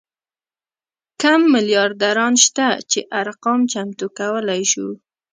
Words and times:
کم 1.21 1.41
میلیاردران 1.53 2.33
شته 2.43 2.65
چې 2.91 2.99
ارقام 3.21 3.59
چمتو 3.71 4.05
کولی 4.19 4.61
شو. 4.71 4.87